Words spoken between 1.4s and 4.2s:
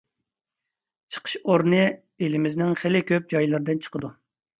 ئورنى ئېلىمىزنىڭ خېلى كۆپ جايلىرىدىن چىقىدۇ.